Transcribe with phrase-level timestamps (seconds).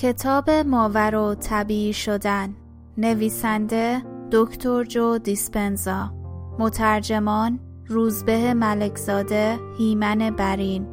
[0.00, 2.54] کتاب ماور و طبیعی شدن.
[2.98, 6.10] نویسنده دکتر جو دیسپنزا.
[6.58, 10.86] مترجمان روزبه ملکزاده هیمن برین.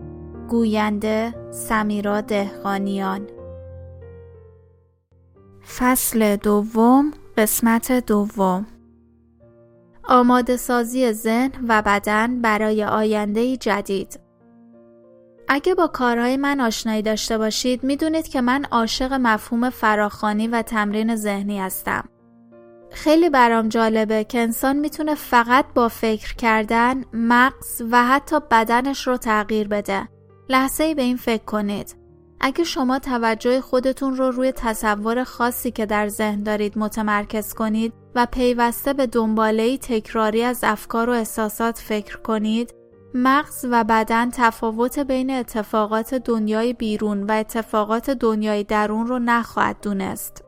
[0.49, 3.27] گوینده سمیرا دهقانیان.
[5.77, 8.65] فصل دوم قسمت دوم.
[10.03, 14.26] آماده سازی ذهن و بدن برای آینده جدید.
[15.47, 21.15] اگه با کارهای من آشنایی داشته باشید می‌دونید که من عاشق مفهوم فراخانی و تمرین
[21.15, 22.09] ذهنی هستم.
[22.91, 29.17] خیلی برام جالبه که انسان می‌تونه فقط با فکر کردن مغز و حتی بدنش رو
[29.17, 30.07] تغییر بده.
[30.49, 31.95] لحظه ای به این فکر کنید.
[32.41, 38.27] اگه شما توجه خودتون رو روی تصور خاصی که در ذهن دارید متمرکز کنید و
[38.31, 42.73] پیوسته به دنباله تکراری از افکار و احساسات فکر کنید
[43.23, 50.43] مغز و بدن تفاوت بین اتفاقات دنیای بیرون و اتفاقات دنیای درون رو نخواهد دونست.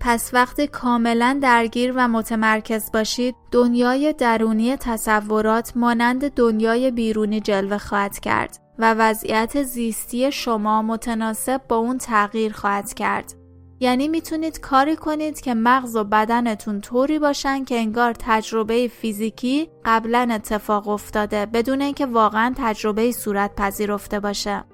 [0.00, 8.18] پس وقتی کاملا درگیر و متمرکز باشید دنیای درونی تصورات مانند دنیای بیرونی جلوه خواهد
[8.18, 13.39] کرد و وضعیت زیستی شما متناسب با اون تغییر خواهد کرد.
[13.82, 20.28] یعنی می‌تونید کاری کنید که مغز و بدنتون طوری باشن که انگار تجربه فیزیکی قبلا
[20.32, 24.64] اتفاق افتاده بدون اینکه واقعا تجربه صورت پذیرفته باشه.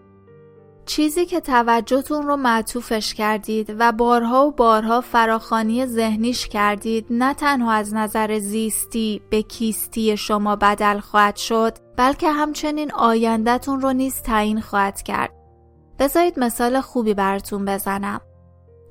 [0.86, 7.72] چیزی که توجهتون رو معطوفش کردید و بارها و بارها فراخانی ذهنیش کردید نه تنها
[7.72, 14.60] از نظر زیستی به کیستی شما بدل خواهد شد بلکه همچنین آیندهتون رو نیز تعیین
[14.60, 15.32] خواهد کرد.
[15.98, 18.20] بذارید مثال خوبی براتون بزنم.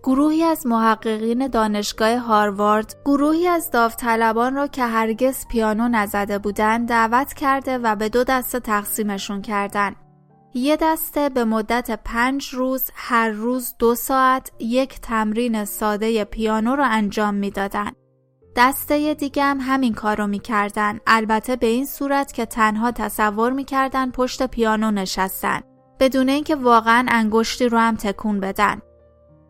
[0.05, 7.33] گروهی از محققین دانشگاه هاروارد گروهی از داوطلبان را که هرگز پیانو نزده بودند دعوت
[7.33, 9.95] کرده و به دو دسته تقسیمشون کردند.
[10.53, 16.85] یه دسته به مدت پنج روز هر روز دو ساعت یک تمرین ساده پیانو را
[16.85, 17.95] انجام می‌دادند.
[18.55, 24.11] دسته دیگه هم همین کار رو می‌کردن البته به این صورت که تنها تصور می‌کردن
[24.11, 25.61] پشت پیانو نشستن
[25.99, 28.81] بدون اینکه واقعا انگشتی رو هم تکون بدن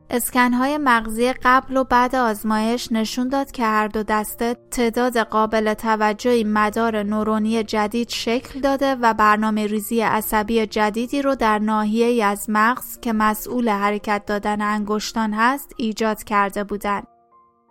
[0.10, 6.44] اسکنهای مغزی قبل و بعد آزمایش نشون داد که هر دو دسته تعداد قابل توجهی
[6.44, 13.00] مدار نورونی جدید شکل داده و برنامه ریزی عصبی جدیدی رو در ناحیه از مغز
[13.00, 17.08] که مسئول حرکت دادن انگشتان هست ایجاد کرده بودند.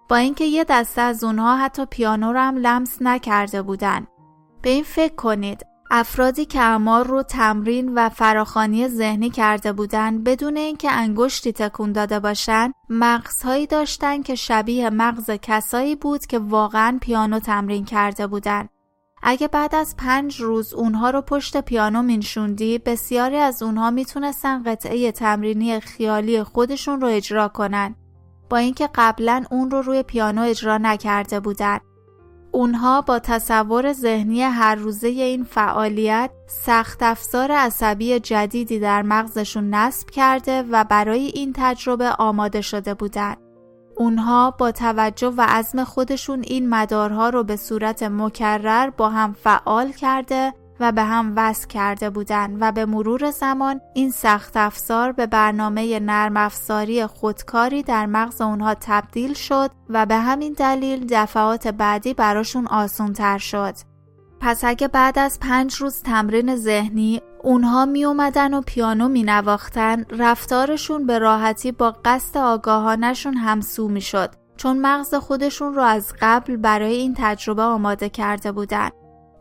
[0.09, 4.06] با اینکه یه دسته از اونها حتی پیانو رو هم لمس نکرده بودن.
[4.62, 10.56] به این فکر کنید افرادی که امار رو تمرین و فراخانی ذهنی کرده بودند بدون
[10.56, 17.38] اینکه انگشتی تکون داده باشند مغزهایی داشتند که شبیه مغز کسایی بود که واقعا پیانو
[17.38, 18.69] تمرین کرده بودند.
[19.22, 25.12] اگه بعد از پنج روز اونها رو پشت پیانو مینشوندی بسیاری از اونها می‌تونستن قطعه
[25.12, 27.94] تمرینی خیالی خودشون رو اجرا کنن.
[28.50, 31.81] با اینکه قبلا اون رو روی پیانو اجرا نکرده بودند.
[32.55, 40.11] اونها با تصور ذهنی هر روزه این فعالیت سخت افزار عصبی جدیدی در مغزشون نصب
[40.11, 43.37] کرده و برای این تجربه آماده شده بودند.
[43.97, 49.93] اونها با توجه و عزم خودشون این مدارها رو به صورت مکرر با هم فعال
[49.93, 55.27] کرده و به هم وصل کرده بودند و به مرور زمان این سخت افزار به
[55.27, 62.15] برنامه نرم افزاری خودکاری در مغز اونها تبدیل شد و به همین دلیل دفعات بعدی
[62.15, 63.75] براشون آسون تر شد.
[64.41, 70.05] پس اگه بعد از پنج روز تمرین ذهنی اونها می اومدن و پیانو می نواختن
[70.11, 76.56] رفتارشون به راحتی با قصد آگاهانشون همسو می شد چون مغز خودشون رو از قبل
[76.56, 78.91] برای این تجربه آماده کرده بودن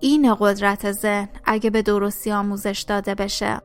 [0.03, 3.61] این قدرت ذهن اگه به درستی آموزش داده بشه.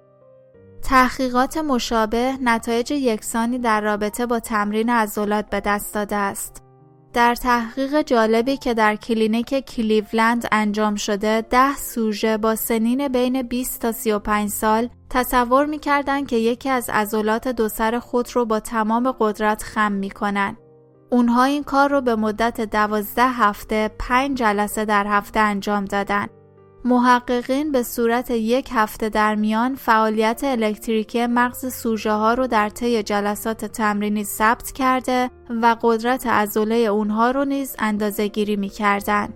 [0.83, 6.63] تحقیقات مشابه نتایج یکسانی در رابطه با تمرین عضلات به دست داده است.
[7.13, 13.81] در تحقیق جالبی که در کلینیک کلیولند انجام شده ده سوژه با سنین بین 20
[13.81, 19.13] تا 35 سال تصور می‌کردند که یکی از عضلات دو سر خود رو با تمام
[19.21, 20.57] قدرت خم می‌کنن.
[21.11, 26.27] اونها این کار رو به مدت دوازده هفته پنج جلسه در هفته انجام دادن.
[26.85, 33.03] محققین به صورت یک هفته در میان فعالیت الکتریکی مغز سوژه ها رو در طی
[33.03, 35.31] جلسات تمرینی ثبت کرده
[35.63, 39.29] و قدرت عضله اونها رو نیز اندازه گیری می کردن.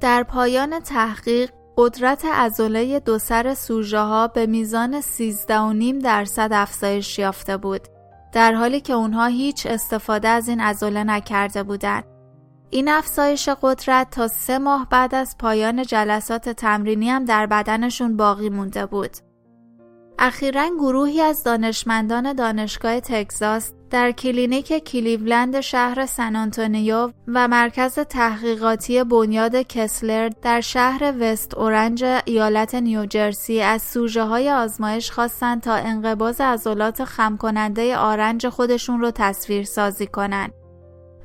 [0.00, 7.56] در پایان تحقیق قدرت عضله دو سر سوژه ها به میزان 13.5 درصد افزایش یافته
[7.56, 7.95] بود
[8.32, 12.04] در حالی که اونها هیچ استفاده از این عضله نکرده بودند.
[12.70, 18.48] این افزایش قدرت تا سه ماه بعد از پایان جلسات تمرینی هم در بدنشون باقی
[18.50, 19.16] مونده بود.
[20.18, 29.04] اخیرا گروهی از دانشمندان دانشگاه تگزاس در کلینیک کلیولند شهر سن آنتونیو و مرکز تحقیقاتی
[29.04, 36.40] بنیاد کسلر در شهر وست اورنج ایالت نیوجرسی از سوژه های آزمایش خواستند تا انقباز
[36.40, 40.52] عضلات خم کننده آرنج خودشون رو تصویر سازی کنند.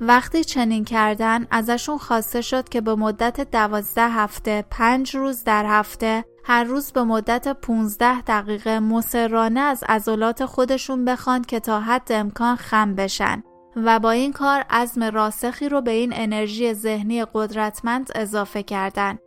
[0.02, 6.26] وقتی چنین کردن ازشون خواسته شد که به مدت دوازده هفته پنج روز در هفته
[6.44, 12.56] هر روز به مدت 15 دقیقه مسررانه از عضلات خودشون بخوان که تا حد امکان
[12.56, 13.44] خم بشن.
[13.76, 19.18] و با این کار عزم راسخی رو به این انرژی ذهنی قدرتمند اضافه کردن.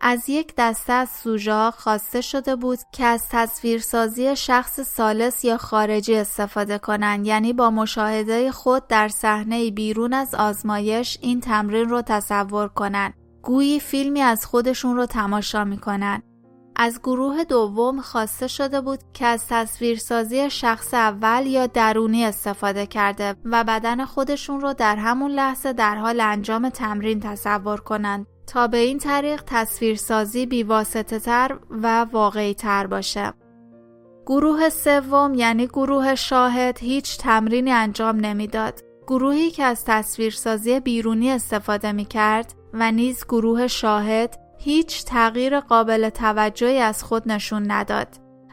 [0.00, 6.14] از یک دسته از سوژه خواسته شده بود که از تصویرسازی شخص سالس یا خارجی
[6.14, 12.68] استفاده کنند یعنی با مشاهده خود در صحنه بیرون از آزمایش این تمرین رو تصور
[12.68, 16.22] کنند گویی فیلمی از خودشون رو تماشا می‌کنن.
[16.78, 23.34] از گروه دوم خواسته شده بود که از تصویرسازی شخص اول یا درونی استفاده کرده
[23.44, 28.76] و بدن خودشون رو در همون لحظه در حال انجام تمرین تصور کنند تا به
[28.76, 33.32] این طریق تصویرسازی بیواسطه تر و واقعی تر باشه.
[34.26, 38.80] گروه سوم یعنی گروه شاهد هیچ تمرینی انجام نمی‌داد.
[39.06, 46.08] گروهی که از تصویرسازی بیرونی استفاده می کرد و نیز گروه شاهد هیچ تغییر قابل
[46.08, 48.08] توجهی از خود نشون نداد.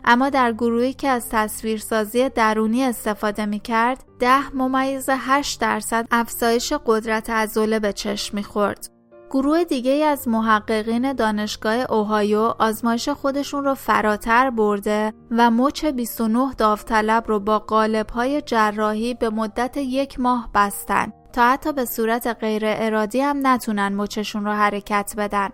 [0.06, 6.74] اما در گروهی که از تصویرسازی درونی استفاده می کرد، ده ممیز 8 درصد افزایش
[6.86, 8.89] قدرت عضله به چشم می خورد.
[9.31, 17.24] گروه دیگه از محققین دانشگاه اوهایو آزمایش خودشون رو فراتر برده و مچ 29 داوطلب
[17.27, 17.66] رو با
[18.13, 23.95] های جراحی به مدت یک ماه بستن تا حتی به صورت غیر ارادی هم نتونن
[23.95, 25.50] مچشون رو حرکت بدن.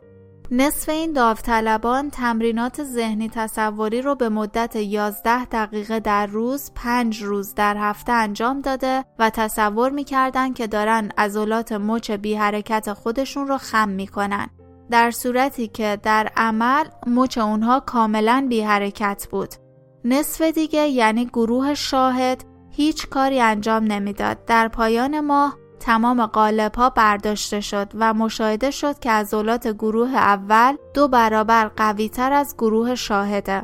[0.51, 7.53] نصف این داوطلبان تمرینات ذهنی تصوری رو به مدت 11 دقیقه در روز 5 روز
[7.55, 13.57] در هفته انجام داده و تصور می‌کردن که دارن عضلات مچ بی حرکت خودشون رو
[13.57, 14.49] خم می‌کنن.
[14.91, 19.49] در صورتی که در عمل مچ اونها کاملا بی حرکت بود.
[20.05, 24.45] نصف دیگه یعنی گروه شاهد هیچ کاری انجام نمی‌داد.
[24.45, 30.75] در پایان ماه تمام قالب ها برداشته شد و مشاهده شد که عضلات گروه اول
[30.93, 33.63] دو برابر قوی تر از گروه شاهده.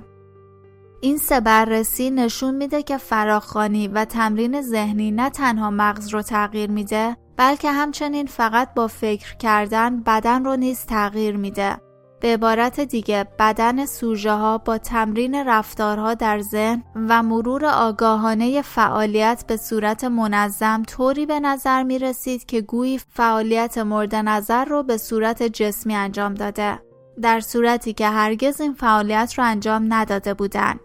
[1.02, 6.72] این سه بررسی نشون میده که فراخانی و تمرین ذهنی نه تنها مغز رو تغییر
[6.72, 11.78] میده بلکه همچنین فقط با فکر کردن بدن رو نیز تغییر میده.
[12.26, 19.44] به عبارت دیگه بدن سوژه ها با تمرین رفتارها در ذهن و مرور آگاهانه فعالیت
[19.48, 24.98] به صورت منظم طوری به نظر می رسید که گویی فعالیت مورد نظر رو به
[24.98, 26.80] صورت جسمی انجام داده
[27.22, 30.80] در صورتی که هرگز این فعالیت رو انجام نداده بودند.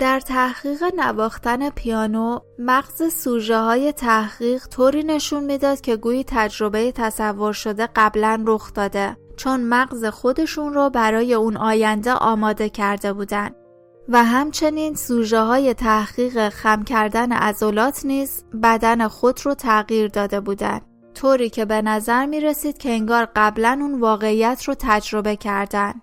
[0.00, 7.52] در تحقیق نواختن پیانو مغز سوژه های تحقیق طوری نشون می‌داد که گویی تجربه تصور
[7.52, 13.50] شده قبلا رخ داده چون مغز خودشون رو برای اون آینده آماده کرده بودن.
[14.08, 20.82] و همچنین سوژه های تحقیق خم کردن عضلات نیز بدن خود رو تغییر داده بودند
[21.14, 25.94] طوری که به نظر می رسید که انگار قبلا اون واقعیت رو تجربه کردن.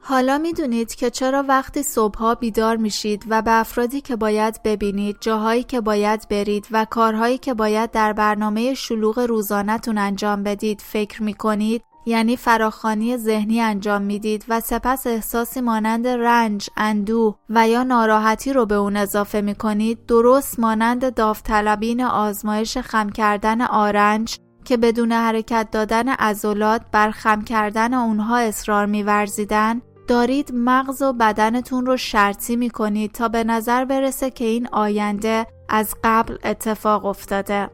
[0.00, 5.62] حالا می‌دونید که چرا وقتی صبحها بیدار میشید و به افرادی که باید ببینید، جاهایی
[5.62, 11.82] که باید برید و کارهایی که باید در برنامه شلوغ روزانهتون انجام بدید فکر می‌کنید
[12.06, 18.66] یعنی فراخانی ذهنی انجام می‌دید و سپس احساسی مانند رنج، اندوه و یا ناراحتی رو
[18.66, 25.68] به اون اضافه می کنید درست مانند داوطلبین آزمایش خم کردن آرنج که بدون حرکت
[25.72, 32.70] دادن عضلات بر خم کردن اونها اصرار میورزیدن دارید مغز و بدنتون رو شرطی می
[32.70, 37.70] کنید تا به نظر برسه که این آینده از قبل اتفاق افتاده.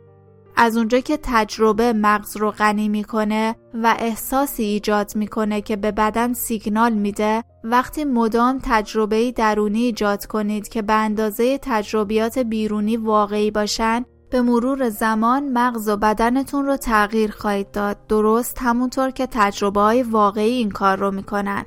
[0.57, 6.33] از اونجا که تجربه مغز رو غنی می‌کنه و احساسی ایجاد می‌کنه که به بدن
[6.33, 14.05] سیگنال میده وقتی مدام تجربه درونی ایجاد کنید که به اندازه تجربیات بیرونی واقعی باشن
[14.31, 18.07] به مرور زمان مغز و بدنتون رو تغییر خواهید داد.
[18.07, 21.67] درست همونطور که تجربه های واقعی این کار رو می‌کنن.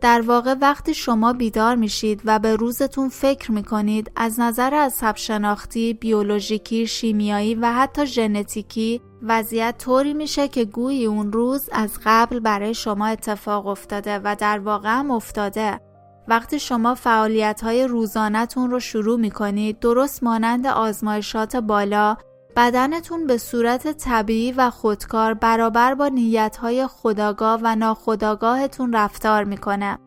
[0.00, 5.94] در واقع وقتی شما بیدار میشید و به روزتون فکر می‌کنید از نظر عصب شناختی،
[5.94, 12.74] بیولوژیکی، شیمیایی و حتی ژنتیکی وضعیت طوری میشه که گویی اون روز از قبل برای
[12.74, 15.80] شما اتفاق افتاده و در واقع هم افتاده.
[16.28, 22.16] وقتی شما فعالیت های روزانتون رو شروع می‌کنید درست مانند آزمایشات بالا
[22.56, 29.98] بدنتون به صورت طبیعی و خودکار برابر با نیتهای خداگاه و ناخداگاهتون رفتار می‌کنه.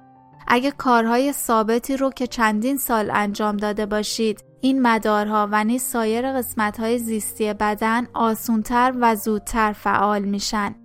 [0.48, 6.34] اگه کارهای ثابتی رو که چندین سال انجام داده باشید این مدارها و نیز سایر
[6.34, 10.76] قسمتهای زیستی بدن آسونتر و زودتر فعال میشن.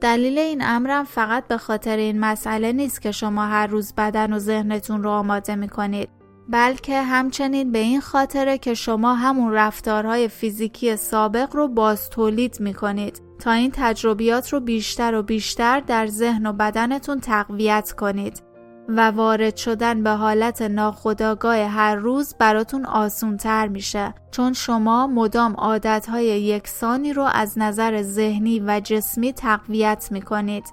[0.00, 4.38] دلیل این امرم فقط به خاطر این مسئله نیست که شما هر روز بدن و
[4.38, 6.19] ذهنتون رو آماده می‌کنید
[6.50, 13.22] بلکه همچنین به این خاطره که شما همون رفتارهای فیزیکی سابق رو باز تولید می‌کنید
[13.38, 18.42] تا این تجربیات رو بیشتر و بیشتر در ذهن و بدنتون تقویت کنید
[18.88, 26.26] و وارد شدن به حالت ناخودآگاه هر روز براتون آسونتر میشه چون شما مدام عادتهای
[26.26, 30.64] یکسانی رو از نظر ذهنی و جسمی تقویت می‌کنید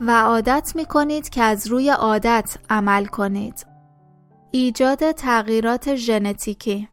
[0.00, 3.75] و عادت می‌کنید که از روی عادت عمل کنید.
[4.50, 6.88] ایجاد تغییرات ژنتیکی.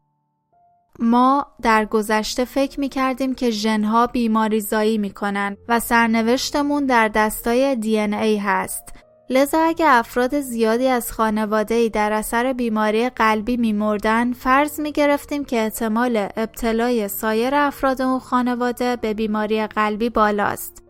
[1.00, 7.08] ما در گذشته فکر می کردیم که ژنها بیماری زایی می کنن و سرنوشتمون در
[7.08, 8.84] دستای دی ای هست.
[9.30, 15.64] لذا اگه افراد زیادی از خانواده در اثر بیماری قلبی میمردن فرض می گرفتیم که
[15.64, 20.84] احتمال ابتلای سایر افراد اون خانواده به بیماری قلبی بالاست.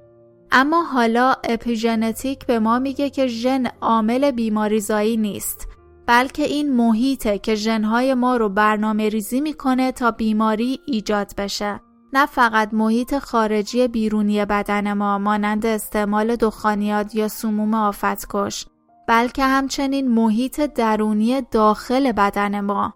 [0.51, 5.67] اما حالا اپیژنتیک به ما میگه که ژن عامل بیماریزایی نیست.
[6.07, 11.81] بلکه این محیطه که ژنهای ما رو برنامه ریزی می‌کنه تا بیماری ایجاد بشه.
[12.13, 18.65] نه فقط محیط خارجی بیرونی بدن ما مانند استعمال دخانیات یا سموم آفتکش
[19.07, 22.93] بلکه همچنین محیط درونی داخل بدن ما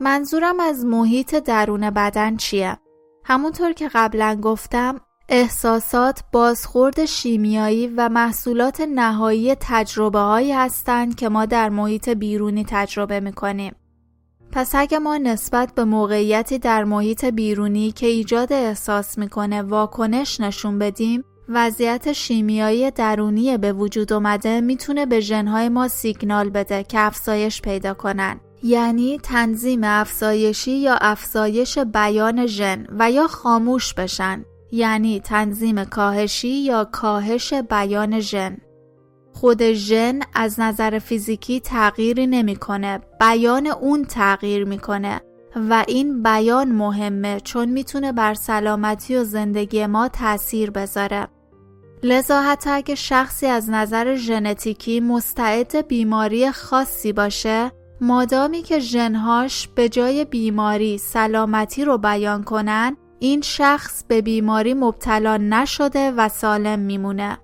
[0.00, 2.78] منظورم از محیط درون بدن چیه؟
[3.24, 11.46] همونطور که قبلا گفتم احساسات بازخورد شیمیایی و محصولات نهایی تجربه هایی هستند که ما
[11.46, 13.74] در محیط بیرونی تجربه می کنیم.
[14.52, 20.78] پس اگه ما نسبت به موقعیتی در محیط بیرونی که ایجاد احساس می‌کنه واکنش نشون
[20.78, 27.62] بدیم وضعیت شیمیایی درونی به وجود اومده می‌تونه به ژنهای ما سیگنال بده که افزایش
[27.62, 35.84] پیدا کنن یعنی تنظیم افزایشی یا افزایش بیان ژن و یا خاموش بشن یعنی تنظیم
[35.84, 38.56] کاهشی یا کاهش بیان ژن.
[39.32, 45.20] خود ژن از نظر فیزیکی تغییری نمی‌کنه بیان اون تغییر می‌کنه
[45.70, 51.28] و این بیان مهمه چون می‌تونه بر سلامتی و زندگی ما تاثیر بذاره.
[52.02, 59.88] لذا حتی اگه شخصی از نظر ژنتیکی مستعد بیماری خاصی باشه مادامی که ژنهاش به
[59.88, 67.38] جای بیماری سلامتی رو بیان کنن این شخص به بیماری مبتلا نشده و سالم میمونه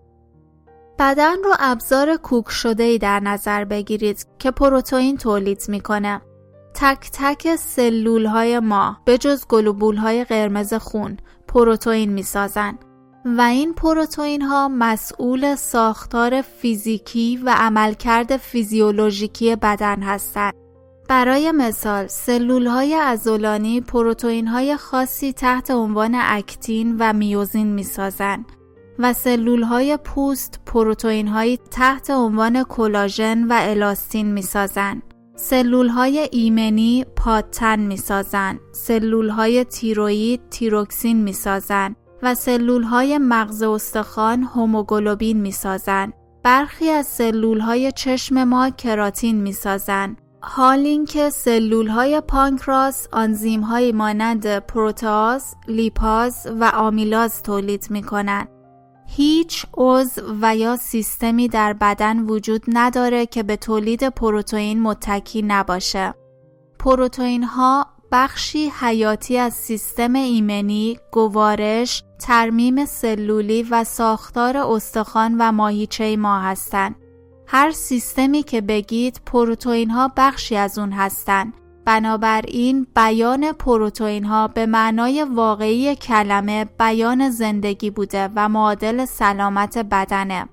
[0.99, 6.21] بدن رو ابزار کوک شده ای در نظر بگیرید که پروتئین تولید می‌کنه.
[6.75, 11.17] تک تک سلول های ما به جز گلوبول های قرمز خون
[11.49, 12.79] پروتئین می‌سازن
[13.25, 20.55] و این پروتئین ها مسئول ساختار فیزیکی و عملکرد فیزیولوژیکی بدن هستند.
[21.11, 28.45] برای مثال سلول های ازولانی پروتئین های خاصی تحت عنوان اکتین و میوزین می‌سازند
[28.99, 35.03] و سلول های پوست پروتئین های تحت عنوان کلاژن و الاستین می سازن.
[35.37, 38.59] سلول های ایمنی پادتن می سازن.
[38.73, 46.13] سلول های تیروید تیروکسین می سازن و سلول های مغز استخوان هوموگلوبین می سازن.
[46.45, 50.17] برخی از سلول های چشم ما کراتین می سازن.
[50.43, 58.49] حال اینکه سلول های پانکراس آنزیم های مانند پروتاز، لیپاز و آمیلاز تولید می کنند.
[59.07, 66.15] هیچ عضو و یا سیستمی در بدن وجود نداره که به تولید پروتئین متکی نباشه.
[66.79, 76.17] پروتئین ها بخشی حیاتی از سیستم ایمنی، گوارش، ترمیم سلولی و ساختار استخوان و ماهیچه
[76.17, 76.97] ما هستند.
[77.53, 81.53] هر سیستمی که بگید پروتئین ها بخشی از اون هستند
[81.85, 90.49] بنابراین بیان پروتئین ها به معنای واقعی کلمه بیان زندگی بوده و معادل سلامت بدنه.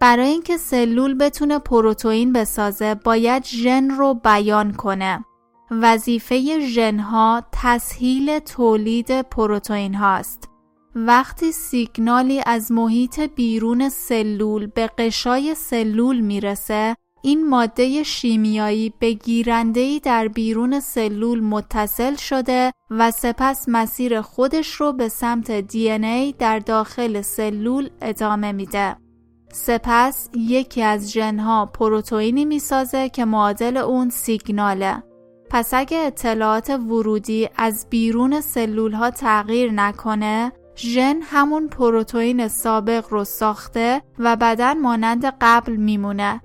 [0.00, 5.24] برای اینکه سلول بتونه پروتئین بسازه باید ژن رو بیان کنه.
[5.70, 10.53] وظیفه ژن ها تسهیل تولید پروتئین هاست.
[10.94, 20.00] وقتی سیگنالی از محیط بیرون سلول به قشای سلول می‌رسه این ماده شیمیایی به گیرندهی
[20.00, 26.58] در بیرون سلول متصل شده و سپس مسیر خودش رو به سمت دی ای در
[26.58, 28.96] داخل سلول ادامه میده.
[29.52, 35.02] سپس یکی از ژنها پروتئینی می‌سازه که معادل اون سیگناله.
[35.50, 43.24] پس اگه اطلاعات ورودی از بیرون سلول ها تغییر نکنه، ژن همون پروتئین سابق رو
[43.24, 46.40] ساخته و بدن مانند قبل میمونه.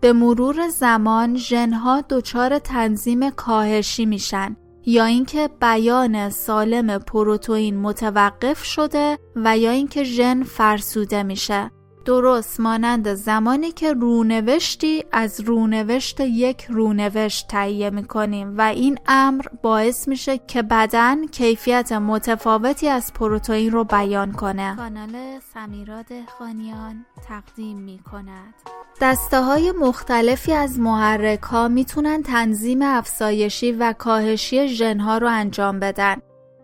[0.00, 4.56] به مرور زمان ژنها دچار تنظیم کاهشی میشن
[4.86, 11.70] یا اینکه بیان سالم پروتئین متوقف شده و یا اینکه ژن فرسوده میشه.
[12.04, 20.08] درست مانند زمانی که رونوشتی از رونوشت یک رونوشت تهیه می‌کنیم و این امر باعث
[20.08, 24.76] میشه که بدن کیفیت متفاوتی از پروتئین رو بیان کنه.
[24.76, 26.06] کانال سمیراد
[26.38, 28.54] خانیان تقدیم می‌کند.
[29.00, 36.16] دسته های مختلفی از محرک ها می‌تونن تنظیم افسایشی و کاهشی ژنها رو انجام بدن.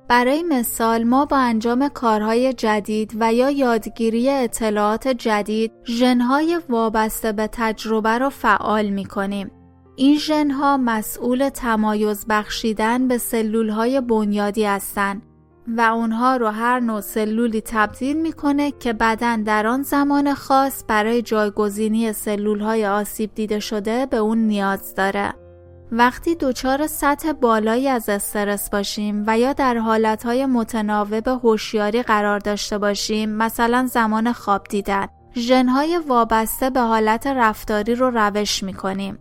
[0.09, 7.49] برای مثال ما با انجام کارهای جدید و یا یادگیری اطلاعات جدید ژنهای وابسته به
[7.53, 9.50] تجربه را فعال می کنیم.
[9.97, 15.23] این ژنها مسئول تمایز بخشیدن به سلولهای بنیادی هستند
[15.77, 21.23] و اونها رو هر نوع سلولی تبدیل می‌کنه که بدن در آن زمان خاص برای
[21.23, 25.35] جایگزینی سلولهای آسیب دیده شده به اون نیاز داره.
[25.92, 32.78] وقتی دچار سطح بالایی از استرس باشیم و یا در حالتهای متناوب هوشیاری قرار داشته
[32.78, 39.18] باشیم مثلا زمان خواب دیدن ژنهای وابسته به حالت رفتاری رو روش می‌کنیم.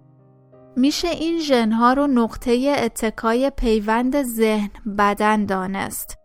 [0.76, 6.18] میشه این ژنها رو نقطه اتکای پیوند ذهن بدن دانست.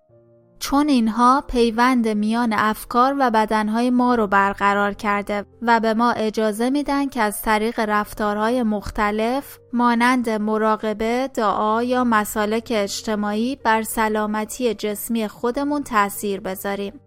[0.63, 6.71] چون اینها پیوند میان افکار و بدنهای ما رو برقرار کرده و به ما اجازه
[6.71, 15.29] میدن که از طریق رفتارهای مختلف مانند مراقبه، دعا یا مسالک اجتماعی بر سلامتی جسمی
[15.29, 17.01] خودمون تاثیر بذاریم.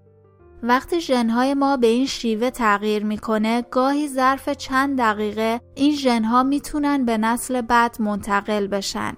[0.64, 7.06] وقتی ژنهای ما به این شیوه تغییر می‌کنه گاهی ظرف چند دقیقه این ژنها می‌تونن
[7.06, 9.18] به نسل بعد منتقل بشن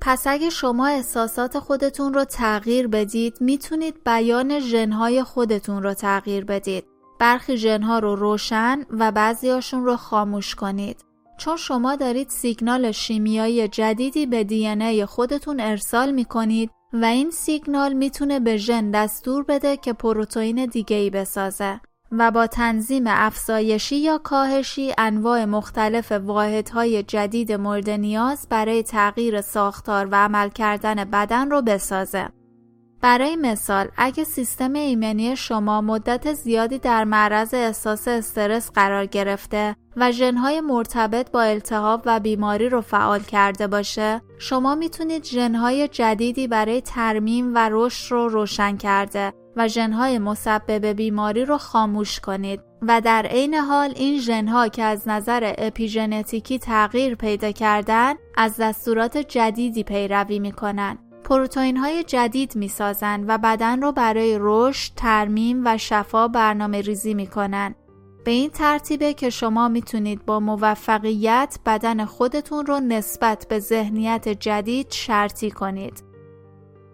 [0.00, 6.84] پس اگه شما احساسات خودتون رو تغییر بدید می‌تونید بیان ژنهای خودتون رو تغییر بدید.
[7.18, 11.04] برخی ژنها رو روشن و بعضیاشون رو خاموش کنید.
[11.38, 18.40] چون شما دارید سیگنال شیمیایی جدیدی به دی خودتون ارسال می‌کنید و این سیگنال می‌تونه
[18.40, 21.80] به ژن دستور بده که پروتئین دیگه ای بسازه.
[22.12, 30.08] و با تنظیم افزایشی یا کاهشی انواع مختلف واحدهای جدید مورد نیاز برای تغییر ساختار
[30.12, 32.28] و عمل کردن بدن رو بسازه.
[33.02, 40.12] برای مثال اگه سیستم ایمنی شما مدت زیادی در معرض احساس استرس قرار گرفته و
[40.12, 46.80] ژنهای مرتبط با التهاب و بیماری رو فعال کرده باشه شما می‌تونید ژنهای جدیدی برای
[46.80, 53.26] ترمیم و رشد رو روشن کرده و ژنهای مسبب بیماری رو خاموش کنید و در
[53.26, 60.38] عین حال این ژنها که از نظر اپیژنتیکی تغییر پیدا کردن از دستورات جدیدی پیروی
[60.38, 67.14] می‌کنن پروتئین های جدید می‌سازند و بدن رو برای رشد، ترمیم و شفا برنامه ریزی
[67.14, 67.74] می‌کنن.
[68.24, 74.86] به این ترتیبه که شما می‌تونید با موفقیت بدن خودتون رو نسبت به ذهنیت جدید
[74.90, 76.09] شرطی کنید.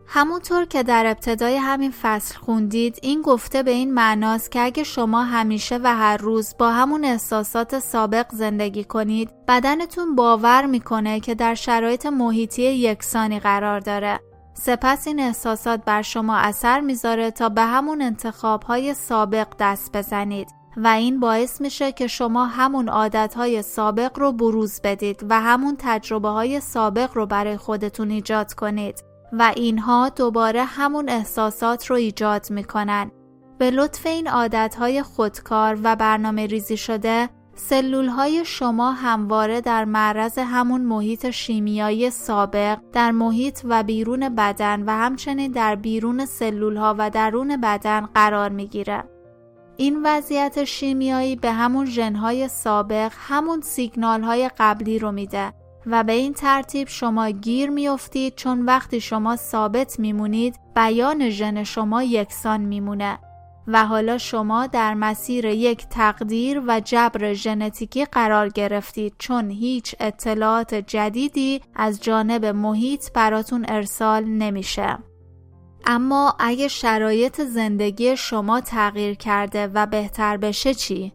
[0.09, 5.23] همونطور که در ابتدای همین فصل خوندید این گفته به این معناست که اگه شما
[5.23, 11.55] همیشه و هر روز با همون احساسات سابق زندگی کنید بدنتون باور می‌کنه که در
[11.55, 14.21] شرایط محیطی یکسانی قرار داره.
[14.55, 20.87] سپس این احساسات بر شما اثر می‌ذاره تا به همون انتخابهای سابق دست بزنید و
[20.87, 26.61] این باعث میشه که شما همون عادتهای سابق رو بروز بدید و همون تجربه های
[26.61, 29.06] سابق رو برای خودتون ایجاد کنید.
[29.33, 33.11] و اینها دوباره همون احساسات رو ایجاد می‌کنن.
[33.59, 40.39] به لطف این عادتهای خودکار و برنامه ریزی شده سلول های شما همواره در معرض
[40.39, 46.95] همون محیط شیمیایی سابق در محیط و بیرون بدن و همچنین در بیرون سلول ها
[46.99, 49.05] و درون بدن قرار می‌گیره.
[49.77, 55.53] این وضعیت شیمیایی به همون ژنهای سابق همون سیگنال های قبلی رو میده
[55.87, 62.03] و به این ترتیب شما گیر میافتید چون وقتی شما ثابت میمونید بیان ژن شما
[62.03, 63.18] یکسان میمونه
[63.66, 70.75] و حالا شما در مسیر یک تقدیر و جبر ژنتیکی قرار گرفتید چون هیچ اطلاعات
[70.75, 74.99] جدیدی از جانب محیط براتون ارسال نمیشه.
[75.87, 81.12] اما اگه شرایط زندگی شما تغییر کرده و بهتر بشه چی؟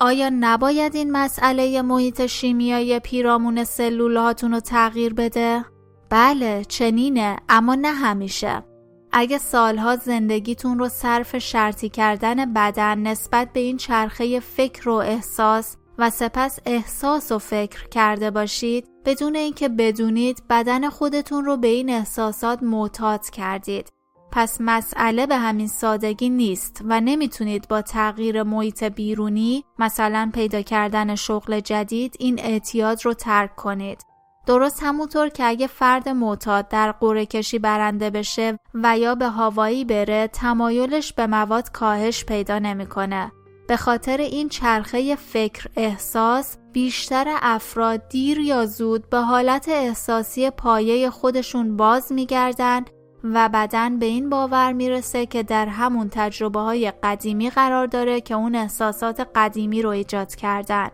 [0.00, 5.64] آیا نباید این مسئله محیط شیمیایی پیرامون سلولهاتون رو تغییر بده؟
[6.10, 8.64] بله چنینه اما نه همیشه.
[9.12, 15.76] اگه سالها زندگیتون رو صرف شرطی کردن بدن نسبت به این چرخه فکر و احساس
[15.98, 21.90] و سپس احساس و فکر کرده باشید بدون اینکه بدونید بدن خودتون رو به این
[21.90, 23.88] احساسات معتاد کردید
[24.32, 31.14] پس مسئله به همین سادگی نیست و نمی‌تونید با تغییر محیط بیرونی مثلا پیدا کردن
[31.14, 34.04] شغل جدید این اعتیاد رو ترک کنید.
[34.46, 39.84] درست همونطور که اگه فرد معتاد در قره کشی برنده بشه و یا به هوایی
[39.84, 43.32] بره تمایلش به مواد کاهش پیدا نمی‌کنه.
[43.68, 51.10] به خاطر این چرخه فکر احساس بیشتر افراد دیر یا زود به حالت احساسی پایه
[51.10, 52.84] خودشون باز میگردن
[53.24, 58.34] و بدن به این باور می‌رسه که در همون تجربه های قدیمی قرار داره که
[58.34, 60.88] اون احساسات قدیمی رو ایجاد کردن.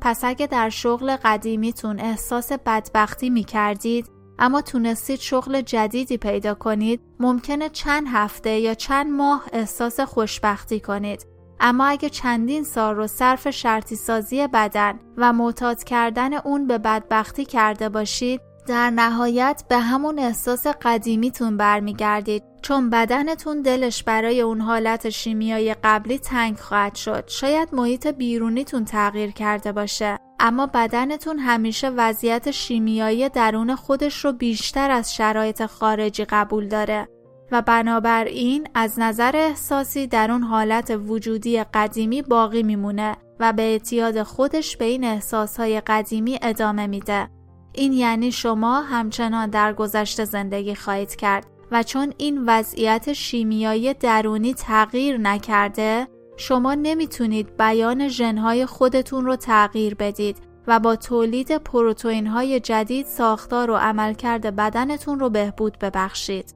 [0.00, 7.68] پس اگه در شغل قدیمیتون احساس بدبختی می‌کردید اما تونستید شغل جدیدی پیدا کنید ممکنه
[7.68, 11.26] چند هفته یا چند ماه احساس خوشبختی کنید
[11.60, 17.44] اما اگه چندین سال رو صرف شرطی سازی بدن و معتاد کردن اون به بدبختی
[17.44, 25.10] کرده باشید در نهایت به همون احساس قدیمیتون برمیگردید چون بدنتون دلش برای اون حالت
[25.10, 32.50] شیمیایی قبلی تنگ خواهد شد شاید محیط بیرونیتون تغییر کرده باشه اما بدنتون همیشه وضعیت
[32.50, 37.08] شیمیایی درون خودش رو بیشتر از شرایط خارجی قبول داره
[37.52, 44.22] و بنابراین از نظر احساسی در اون حالت وجودی قدیمی باقی میمونه و به اعتیاد
[44.22, 47.35] خودش به این احساسهای قدیمی ادامه میده.
[47.76, 54.54] این یعنی شما همچنان در گذشته زندگی خواهید کرد و چون این وضعیت شیمیایی درونی
[54.54, 60.36] تغییر نکرده شما نمی‌تونید بیان ژنهای خودتون رو تغییر بدید
[60.66, 66.54] و با تولید پروتئین های جدید ساختار و عملکرد بدنتون رو بهبود ببخشید.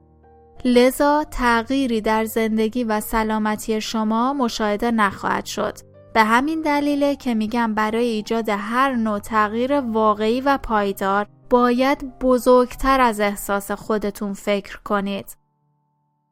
[0.65, 5.90] لذا تغییری در زندگی و سلامتی شما مشاهده نخواهد شد.
[6.13, 13.01] به همین دلیله که میگم برای ایجاد هر نوع تغییر واقعی و پایدار باید بزرگتر
[13.01, 15.41] از احساس خودتون فکر کنید.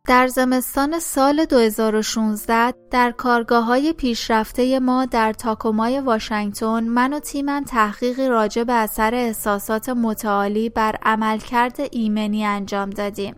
[0.08, 7.64] در زمستان سال 2016 در کارگاه های پیشرفته ما در تاکومای واشنگتن من و تیمم
[7.64, 13.36] تحقیقی راجع به اثر احساسات متعالی بر عملکرد ایمنی انجام دادیم.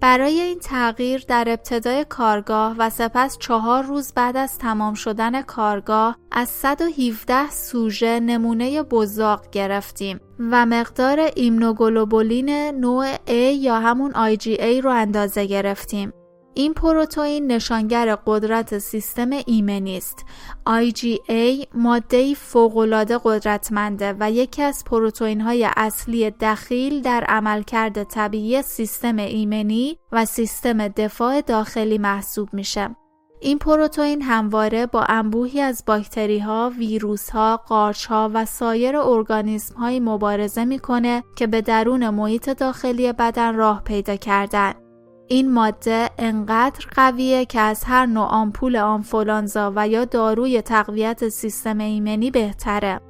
[0.00, 6.18] برای این تغییر در ابتدای کارگاه و سپس چهار روز بعد از تمام شدن کارگاه
[6.32, 14.90] از 117 سوژه نمونه بزاق گرفتیم و مقدار ایمنوگلوبولین نوع A یا همون IgA رو
[14.90, 16.12] اندازه گرفتیم.
[16.58, 20.24] این پروتئین نشانگر قدرت سیستم ایمنی است.
[20.68, 29.16] IgA ماده فوق‌العاده قدرتمنده و یکی از پروتئین های اصلی دخیل در عملکرد طبیعی سیستم
[29.16, 32.96] ایمنی و سیستم دفاع داخلی محسوب میشه.
[33.40, 39.74] این پروتئین همواره با انبوهی از باکتری ها، ویروس ها، قارچ ها و سایر ارگانیسم
[39.74, 44.87] های مبارزه می‌کنه که به درون محیط داخلی بدن راه پیدا کردن.
[45.28, 51.78] این ماده انقدر قویه که از هر نوع آمپول آنفولانزا و یا داروی تقویت سیستم
[51.78, 53.00] ایمنی بهتره.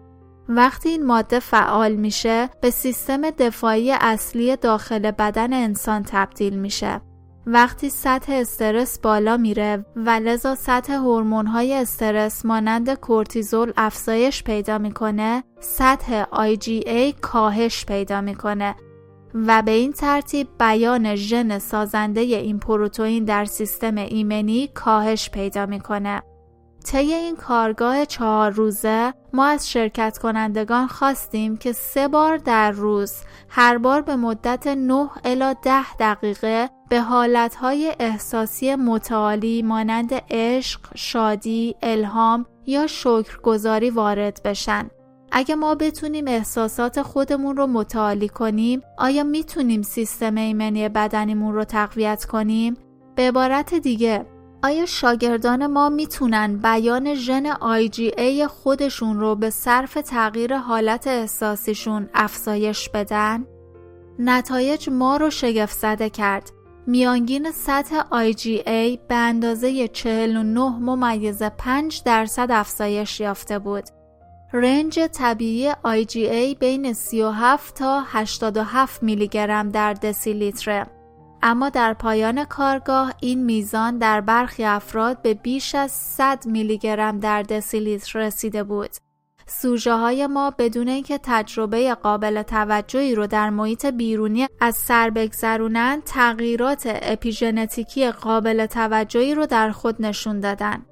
[0.48, 7.00] وقتی این ماده فعال میشه به سیستم دفاعی اصلی داخل بدن انسان تبدیل میشه.
[7.46, 10.92] وقتی سطح استرس بالا میره و لذا سطح
[11.46, 18.74] های استرس مانند کورتیزول افزایش پیدا می‌کنه، سطح IgA کاهش پیدا می‌کنه
[19.34, 26.22] و به این ترتیب بیان ژن سازنده این پروتئین در سیستم ایمنی کاهش پیدا می‌کنه.
[26.84, 33.12] طی این کارگاه چهار روزه ما از شرکت کنندگان خواستیم که سه بار در روز
[33.48, 41.76] هر بار به مدت 9 الا 10 دقیقه به حالتهای احساسی متعالی مانند عشق، شادی،
[41.82, 44.90] الهام یا شکرگزاری وارد بشن
[45.32, 52.24] اگه ما بتونیم احساسات خودمون رو متعالی کنیم آیا می‌تونیم سیستم ایمنی بدنیمون رو تقویت
[52.24, 52.76] کنیم؟
[53.14, 54.26] به عبارت دیگه
[54.62, 62.88] آیا شاگردان ما می‌تونن بیان ژن IgA خودشون رو به صرف تغییر حالت احساسیشون افزایش
[62.88, 63.46] بدن؟
[64.18, 66.50] نتایج ما رو شگفت زده کرد.
[66.86, 73.84] میانگین سطح IgA به اندازه 49 ممیز 5 درصد افزایش یافته بود
[74.52, 80.86] رنج طبیعی IgA بین 37 تا 87 میلی گرم در دسیلیتره.
[81.42, 87.20] اما در پایان کارگاه این میزان در برخی افراد به بیش از 100 میلی گرم
[87.20, 88.90] در دسیلیتر رسیده بود.
[89.46, 96.04] سوژه های ما بدون اینکه تجربه قابل توجهی رو در محیط بیرونی از سر بگذرونند
[96.04, 100.84] تغییرات اپیژنتیکی قابل توجهی رو در خود نشون دادن.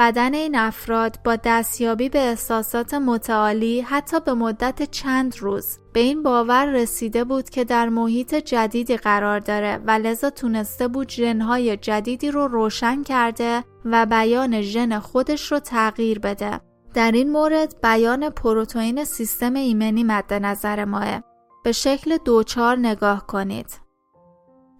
[0.00, 6.22] بدن این افراد با دستیابی به احساسات متعالی حتی به مدت چند روز به این
[6.22, 12.30] باور رسیده بود که در محیط جدیدی قرار داره و لذا تونسته بود ژنهای جدیدی
[12.30, 16.60] رو روشن کرده و بیان ژن خودش رو تغییر بده.
[16.94, 21.22] در این مورد بیان پروتئین سیستم ایمنی مد نظر ماه.
[21.64, 23.89] به شکل دوچار نگاه کنید.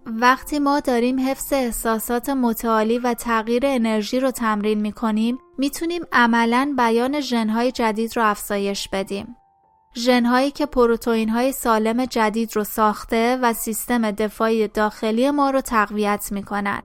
[0.05, 6.73] وقتی ما داریم حفظ احساسات متعالی و تغییر انرژی رو تمرین می کنیم می‌تونیم عملا
[6.77, 9.35] بیان ژنهای جدید رو افزایش بدیم.
[9.95, 16.27] ژنهایی که پروتئین های سالم جدید رو ساخته و سیستم دفاعی داخلی ما رو تقویت
[16.31, 16.83] می کند.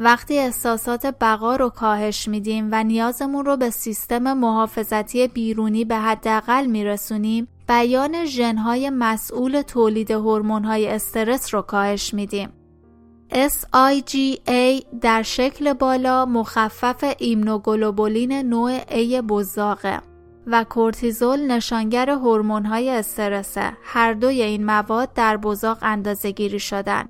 [0.00, 6.66] وقتی احساسات بقا رو کاهش میدیم و نیازمون رو به سیستم محافظتی بیرونی به حداقل
[6.66, 12.52] میرسونیم بیان ژنهای مسئول تولید هورمون‌های استرس رو کاهش میدیم.
[13.32, 20.00] SIGA در شکل بالا مخفف ایمنوگلوبولین نوع A بزاقه
[20.46, 23.72] و کورتیزول نشانگر هورمون‌های استرسه.
[23.82, 27.08] هر دوی این مواد در بزاق اندازه گیری شدن.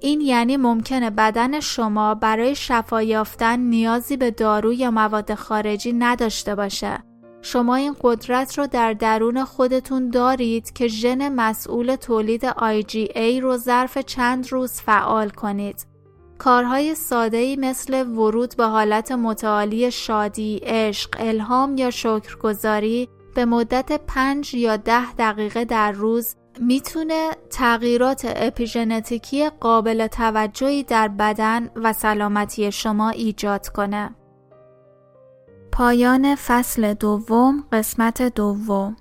[0.00, 6.54] این یعنی ممکنه بدن شما برای شفا یافتن نیازی به دارو یا مواد خارجی نداشته
[6.54, 7.07] باشه.
[7.52, 13.98] شما این قدرت رو در درون خودتون دارید که ژن مسئول تولید IgA رو ظرف
[13.98, 15.86] چند روز فعال کنید.
[16.38, 24.54] کارهای ساده‌ای مثل ورود به حالت متعالی شادی، عشق، الهام یا شکرگزاری به مدت 5
[24.54, 33.10] یا 10 دقیقه در روز می‌تونه تغییرات اپیژنتیکی قابل توجهی در بدن و سلامتی شما
[33.10, 34.14] ایجاد کنه.
[35.72, 38.96] پایان فصل دوم قسمت دوم.